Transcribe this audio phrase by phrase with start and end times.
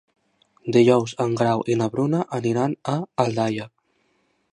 [0.77, 3.69] Dijous en Grau i na Bruna aniran a Aldaia.